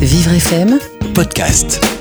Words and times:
Vivre 0.00 0.38
FM 0.40 0.78
Podcast. 1.12 1.99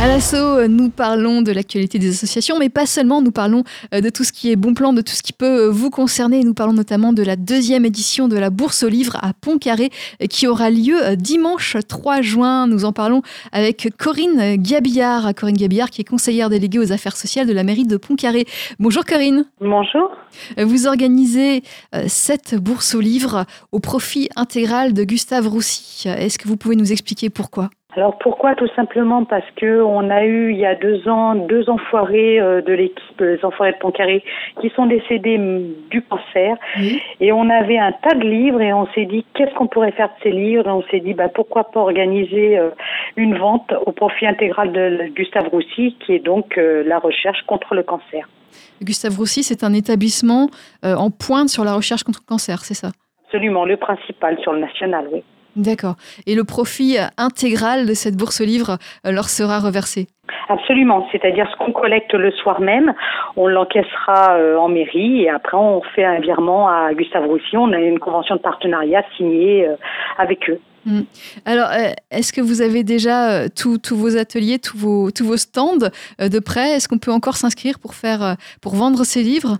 À 0.00 0.06
l'assaut, 0.06 0.68
nous 0.68 0.90
parlons 0.90 1.42
de 1.42 1.50
l'actualité 1.50 1.98
des 1.98 2.10
associations, 2.10 2.56
mais 2.56 2.68
pas 2.68 2.86
seulement, 2.86 3.20
nous 3.20 3.32
parlons 3.32 3.64
euh, 3.92 4.00
de 4.00 4.10
tout 4.10 4.22
ce 4.22 4.32
qui 4.32 4.52
est 4.52 4.54
bon 4.54 4.72
plan, 4.72 4.92
de 4.92 5.00
tout 5.00 5.12
ce 5.12 5.24
qui 5.24 5.32
peut 5.32 5.66
euh, 5.66 5.70
vous 5.70 5.90
concerner. 5.90 6.44
Nous 6.44 6.54
parlons 6.54 6.72
notamment 6.72 7.12
de 7.12 7.24
la 7.24 7.34
deuxième 7.34 7.84
édition 7.84 8.28
de 8.28 8.36
la 8.36 8.50
Bourse 8.50 8.84
au 8.84 8.88
Livre 8.88 9.16
à 9.22 9.32
Pontcarré, 9.32 9.90
euh, 10.22 10.26
qui 10.26 10.46
aura 10.46 10.70
lieu 10.70 11.16
dimanche 11.16 11.76
3 11.88 12.22
juin. 12.22 12.68
Nous 12.68 12.84
en 12.84 12.92
parlons 12.92 13.22
avec 13.50 13.88
Corinne 13.98 14.54
Gabillard. 14.54 15.34
Corinne 15.34 15.56
Gabillard, 15.56 15.90
qui 15.90 16.02
est 16.02 16.08
conseillère 16.08 16.48
déléguée 16.48 16.78
aux 16.78 16.92
affaires 16.92 17.16
sociales 17.16 17.48
de 17.48 17.52
la 17.52 17.64
mairie 17.64 17.84
de 17.84 17.96
Pontcarré. 17.96 18.46
Bonjour 18.78 19.04
Corinne. 19.04 19.46
Bonjour. 19.60 20.12
Vous 20.58 20.86
organisez 20.86 21.64
cette 22.06 22.54
Bourse 22.54 22.94
au 22.94 23.00
Livre 23.00 23.46
au 23.72 23.80
profit 23.80 24.28
intégral 24.36 24.92
de 24.92 25.02
Gustave 25.02 25.48
Roussy. 25.48 26.08
Est-ce 26.08 26.38
que 26.38 26.46
vous 26.46 26.56
pouvez 26.56 26.76
nous 26.76 26.92
expliquer 26.92 27.30
pourquoi? 27.30 27.70
Alors 27.98 28.16
pourquoi 28.18 28.54
Tout 28.54 28.68
simplement 28.76 29.24
parce 29.24 29.50
que 29.56 29.82
on 29.82 30.08
a 30.08 30.24
eu 30.24 30.52
il 30.52 30.58
y 30.58 30.66
a 30.66 30.76
deux 30.76 31.08
ans 31.08 31.34
deux 31.34 31.68
enfoirés 31.68 32.38
euh, 32.38 32.62
de 32.62 32.72
l'équipe, 32.72 33.20
les 33.20 33.44
enfoirés 33.44 33.72
de 33.72 33.78
Pontcarré, 33.78 34.22
qui 34.60 34.70
sont 34.76 34.86
décédés 34.86 35.36
du 35.90 36.02
cancer. 36.02 36.56
Et 37.20 37.32
on 37.32 37.50
avait 37.50 37.76
un 37.78 37.90
tas 37.90 38.14
de 38.14 38.22
livres 38.22 38.60
et 38.60 38.72
on 38.72 38.86
s'est 38.92 39.06
dit 39.06 39.26
qu'est-ce 39.34 39.52
qu'on 39.54 39.66
pourrait 39.66 39.90
faire 39.90 40.06
de 40.10 40.22
ces 40.22 40.30
livres? 40.30 40.68
Et 40.68 40.70
on 40.70 40.84
s'est 40.92 41.00
dit 41.00 41.12
bah 41.12 41.28
pourquoi 41.28 41.64
pas 41.64 41.80
organiser 41.80 42.56
euh, 42.56 42.70
une 43.16 43.36
vente 43.36 43.72
au 43.84 43.90
profit 43.90 44.28
intégral 44.28 44.70
de 44.70 45.08
Gustave 45.08 45.48
Roussy, 45.48 45.96
qui 45.98 46.12
est 46.12 46.24
donc 46.24 46.56
euh, 46.56 46.84
la 46.86 47.00
recherche 47.00 47.42
contre 47.48 47.74
le 47.74 47.82
cancer. 47.82 48.28
Gustave 48.80 49.16
Roussy, 49.16 49.42
c'est 49.42 49.64
un 49.64 49.72
établissement 49.72 50.50
en 50.84 51.10
pointe 51.10 51.48
sur 51.48 51.64
la 51.64 51.74
recherche 51.74 52.04
contre 52.04 52.20
le 52.22 52.28
cancer, 52.28 52.60
c'est 52.60 52.74
ça? 52.74 52.90
Absolument, 53.26 53.64
le 53.64 53.76
principal 53.76 54.38
sur 54.40 54.52
le 54.52 54.60
national, 54.60 55.08
oui. 55.12 55.24
D'accord. 55.58 55.96
Et 56.26 56.36
le 56.36 56.44
profit 56.44 56.96
intégral 57.16 57.84
de 57.84 57.92
cette 57.92 58.16
bourse 58.16 58.40
livre 58.40 58.78
euh, 59.04 59.10
leur 59.10 59.28
sera 59.28 59.58
reversé? 59.58 60.06
Absolument, 60.48 61.08
c'est-à-dire 61.10 61.48
ce 61.50 61.56
qu'on 61.56 61.72
collecte 61.72 62.14
le 62.14 62.30
soir 62.30 62.60
même, 62.60 62.94
on 63.36 63.48
l'encaissera 63.48 64.36
euh, 64.36 64.56
en 64.56 64.68
mairie 64.68 65.22
et 65.22 65.30
après 65.30 65.56
on 65.56 65.82
fait 65.96 66.04
un 66.04 66.20
virement 66.20 66.68
à 66.68 66.94
Gustave 66.94 67.26
Roussy. 67.26 67.56
On 67.56 67.72
a 67.72 67.78
une 67.78 67.98
convention 67.98 68.36
de 68.36 68.40
partenariat 68.40 69.02
signée 69.16 69.66
euh, 69.66 69.74
avec 70.16 70.48
eux. 70.48 70.60
Hmm. 70.86 71.02
Alors, 71.44 71.70
est-ce 72.12 72.32
que 72.32 72.40
vous 72.40 72.62
avez 72.62 72.84
déjà 72.84 73.48
tous 73.50 73.80
vos 73.90 74.16
ateliers, 74.16 74.60
tous 74.60 74.78
vos, 74.78 75.10
tous 75.10 75.24
vos 75.24 75.36
stands 75.36 75.90
de 76.20 76.38
prêt? 76.38 76.76
Est-ce 76.76 76.88
qu'on 76.88 76.98
peut 76.98 77.10
encore 77.10 77.36
s'inscrire 77.36 77.80
pour, 77.80 77.94
faire, 77.94 78.36
pour 78.62 78.76
vendre 78.76 79.04
ces 79.04 79.22
livres? 79.22 79.58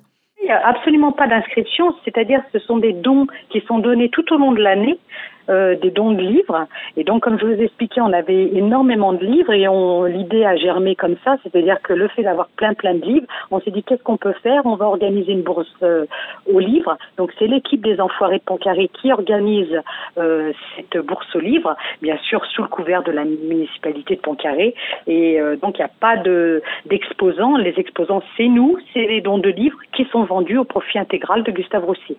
N'y 0.48 0.54
a 0.54 0.66
absolument 0.66 1.12
pas 1.12 1.26
d'inscription, 1.26 1.94
c'est-à-dire 2.04 2.40
ce 2.52 2.58
sont 2.58 2.78
des 2.78 2.92
dons 2.92 3.26
qui 3.50 3.60
sont 3.62 3.78
donnés 3.78 4.08
tout 4.08 4.32
au 4.32 4.38
long 4.38 4.52
de 4.52 4.62
l'année 4.62 4.98
euh, 5.50 5.76
des 5.76 5.90
dons 5.90 6.12
de 6.12 6.20
livres. 6.20 6.66
Et 6.96 7.04
donc, 7.04 7.22
comme 7.22 7.38
je 7.38 7.46
vous 7.46 7.62
expliquais, 7.62 8.00
on 8.00 8.12
avait 8.12 8.54
énormément 8.54 9.12
de 9.12 9.24
livres 9.24 9.52
et 9.52 9.66
l'idée 10.12 10.44
a 10.44 10.56
germé 10.56 10.94
comme 10.94 11.16
ça, 11.24 11.36
c'est-à-dire 11.42 11.80
que 11.82 11.94
le 11.94 12.08
fait 12.08 12.22
d'avoir 12.22 12.48
plein 12.48 12.74
plein 12.74 12.94
de 12.94 13.04
livres, 13.04 13.26
on 13.50 13.60
s'est 13.60 13.70
dit 13.70 13.82
qu'est-ce 13.82 14.02
qu'on 14.02 14.16
peut 14.18 14.34
faire? 14.42 14.66
On 14.66 14.76
va 14.76 14.86
organiser 14.86 15.32
une 15.32 15.42
bourse 15.42 15.72
euh, 15.82 16.04
aux 16.52 16.58
livres. 16.58 16.98
Donc, 17.16 17.32
c'est 17.38 17.46
l'équipe 17.46 17.82
des 17.82 18.00
Enfoirés 18.00 18.38
de 18.38 18.42
Pontcarré 18.42 18.90
qui 19.00 19.12
organise 19.12 19.80
euh, 20.18 20.52
cette 20.76 20.98
bourse 21.06 21.34
aux 21.34 21.40
livres, 21.40 21.76
bien 22.02 22.18
sûr 22.18 22.44
sous 22.46 22.62
le 22.62 22.68
couvert 22.68 23.02
de 23.02 23.12
la 23.12 23.24
municipalité 23.24 24.16
de 24.16 24.20
Pontcarré. 24.20 24.74
Et 25.06 25.40
euh, 25.40 25.56
donc, 25.56 25.78
il 25.78 25.80
n'y 25.80 25.86
a 25.86 25.90
pas 26.00 26.16
de 26.16 26.62
d'exposants. 26.86 27.56
Les 27.56 27.74
exposants, 27.78 28.22
c'est 28.36 28.48
nous, 28.48 28.76
c'est 28.92 29.06
les 29.06 29.20
dons 29.20 29.38
de 29.38 29.48
livres 29.48 29.78
qui 29.98 30.06
sont 30.12 30.22
vendus 30.22 30.58
au 30.58 30.64
profit 30.64 30.96
intégral 30.96 31.42
de 31.42 31.50
Gustave 31.50 31.84
Roussy. 31.84 32.16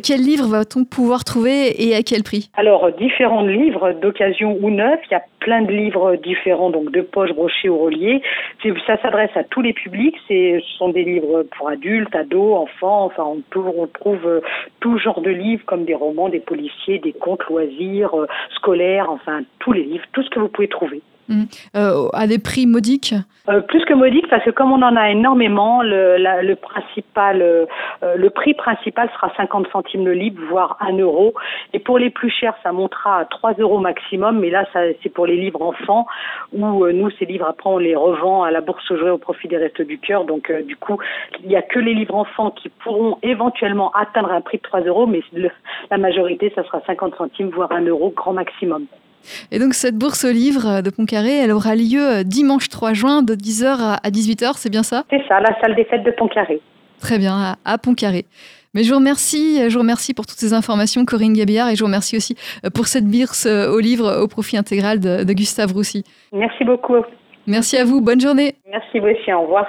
Quel 0.00 0.20
livre 0.20 0.46
va-t-on 0.46 0.84
pouvoir 0.84 1.24
trouver 1.24 1.74
et 1.84 1.96
à 1.96 2.02
quel 2.02 2.22
prix? 2.22 2.50
Alors, 2.56 2.92
différents 2.92 3.44
livres 3.44 3.94
d'occasion 4.00 4.56
ou 4.62 4.70
neufs. 4.70 5.00
Il 5.10 5.14
y 5.14 5.16
a 5.16 5.22
plein 5.40 5.62
de 5.62 5.72
livres 5.72 6.14
différents, 6.14 6.70
donc 6.70 6.92
de 6.92 7.00
poche, 7.00 7.32
brochés 7.32 7.68
ou 7.68 7.78
reliés. 7.78 8.22
Ça 8.86 8.96
s'adresse 9.02 9.32
à 9.34 9.42
tous 9.42 9.60
les 9.60 9.72
publics. 9.72 10.14
Ce 10.28 10.60
sont 10.78 10.90
des 10.90 11.02
livres 11.02 11.44
pour 11.58 11.68
adultes, 11.68 12.14
ados, 12.14 12.58
enfants. 12.58 13.06
Enfin, 13.06 13.24
on, 13.24 13.42
on 13.56 13.86
trouve 13.88 14.24
euh, 14.24 14.40
tout 14.78 14.96
genre 14.98 15.20
de 15.20 15.30
livres, 15.30 15.64
comme 15.66 15.84
des 15.84 15.94
romans, 15.94 16.28
des 16.28 16.38
policiers, 16.38 17.00
des 17.00 17.12
contes 17.12 17.42
loisirs, 17.50 18.14
euh, 18.14 18.28
scolaires. 18.54 19.10
Enfin, 19.10 19.40
tous 19.58 19.72
les 19.72 19.82
livres, 19.82 20.04
tout 20.12 20.22
ce 20.22 20.30
que 20.30 20.38
vous 20.38 20.48
pouvez 20.48 20.68
trouver. 20.68 21.02
Mmh. 21.28 21.44
Euh, 21.74 22.08
à 22.12 22.28
des 22.28 22.38
prix 22.38 22.66
modiques 22.66 23.14
euh, 23.48 23.60
Plus 23.60 23.84
que 23.84 23.94
modiques, 23.94 24.28
parce 24.30 24.44
que 24.44 24.50
comme 24.50 24.70
on 24.70 24.82
en 24.82 24.94
a 24.94 25.10
énormément, 25.10 25.82
le, 25.82 26.54
principal, 26.54 27.42
euh, 27.42 27.66
le 28.16 28.30
prix 28.30 28.54
principal 28.54 29.10
sera 29.12 29.32
50 29.36 29.66
centimes 29.72 30.04
le 30.04 30.12
livre, 30.12 30.40
voire 30.48 30.76
1 30.80 30.98
euro. 30.98 31.34
Et 31.72 31.80
pour 31.80 31.98
les 31.98 32.10
plus 32.10 32.30
chers, 32.30 32.54
ça 32.62 32.70
montera 32.70 33.20
à 33.20 33.24
3 33.24 33.54
euros 33.58 33.80
maximum. 33.80 34.38
Mais 34.38 34.50
là, 34.50 34.64
c'est 34.72 35.08
pour 35.08 35.26
les 35.26 35.36
livres 35.36 35.62
enfants, 35.62 36.06
où 36.52 36.86
nous, 36.86 37.10
ces 37.18 37.24
livres, 37.24 37.46
après, 37.46 37.70
on 37.70 37.78
les 37.78 37.96
revend 37.96 38.44
à 38.44 38.52
la 38.52 38.60
bourse 38.60 38.88
aux 38.90 38.96
jouets 38.96 39.10
au 39.10 39.18
profit 39.18 39.48
des 39.48 39.56
restes 39.56 39.82
du 39.82 39.98
cœur. 39.98 40.24
Donc, 40.24 40.52
du 40.62 40.76
coup, 40.76 40.98
il 41.42 41.48
n'y 41.48 41.56
a 41.56 41.62
que 41.62 41.80
les 41.80 41.94
livres 41.94 42.14
enfants 42.14 42.50
qui 42.50 42.68
pourront 42.68 43.18
éventuellement 43.22 43.90
atteindre 43.92 44.30
un 44.30 44.40
prix 44.40 44.58
de 44.58 44.62
3 44.62 44.82
euros, 44.82 45.06
mais 45.06 45.22
la 45.90 45.98
majorité, 45.98 46.52
ça 46.54 46.62
sera 46.64 46.80
50 46.86 47.16
centimes, 47.16 47.50
voire 47.50 47.72
1 47.72 47.82
euro, 47.86 48.12
grand 48.14 48.32
maximum. 48.32 48.86
Et 49.50 49.58
donc 49.58 49.74
cette 49.74 49.96
bourse 49.96 50.24
au 50.24 50.32
livre 50.32 50.82
de 50.82 50.90
Pontcarré, 50.90 51.36
elle 51.38 51.52
aura 51.52 51.74
lieu 51.74 52.00
euh, 52.00 52.22
dimanche 52.22 52.68
3 52.68 52.92
juin 52.92 53.22
de 53.22 53.34
10h 53.34 53.98
à 54.02 54.10
18h, 54.10 54.52
c'est 54.56 54.70
bien 54.70 54.82
ça? 54.82 55.04
C'est 55.10 55.22
ça, 55.28 55.40
la 55.40 55.58
salle 55.60 55.74
des 55.74 55.84
fêtes 55.84 56.04
de 56.04 56.10
Pontcarré. 56.10 56.60
Très 57.00 57.18
bien, 57.18 57.56
à 57.64 57.78
Pontcarré. 57.78 58.24
Mais 58.76 58.82
je 58.82 58.90
vous 58.90 58.98
remercie, 58.98 59.70
je 59.70 59.72
vous 59.72 59.80
remercie 59.80 60.12
pour 60.12 60.26
toutes 60.26 60.38
ces 60.38 60.52
informations, 60.52 61.06
Corinne 61.06 61.32
Gabillard, 61.32 61.70
et 61.70 61.76
je 61.76 61.80
vous 61.80 61.86
remercie 61.86 62.14
aussi 62.16 62.36
euh, 62.64 62.70
pour 62.70 62.86
cette 62.86 63.06
bourse 63.06 63.46
euh, 63.46 63.70
au 63.70 63.80
livre 63.80 64.20
au 64.22 64.28
profit 64.28 64.58
intégral 64.58 65.00
de, 65.00 65.32
Gustave 65.32 65.72
Roussy. 65.72 66.04
Merci 66.32 66.62
beaucoup. 66.64 66.96
Merci 67.46 67.78
à 67.78 67.84
vous, 67.84 68.02
bonne 68.02 68.20
journée. 68.20 68.54
Merci 68.70 68.98
vous 68.98 69.08
aussi, 69.08 69.32
au 69.32 69.42
revoir. 69.42 69.66